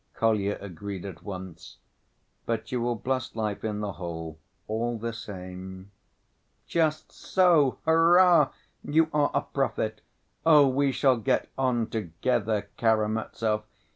[0.15, 1.77] Kolya agreed at once.
[2.47, 5.91] "But you will bless life on the whole, all the same."
[6.65, 8.51] "Just so, hurrah!
[8.83, 10.01] You are a prophet.
[10.43, 13.61] Oh, we shall get on together, Karamazov!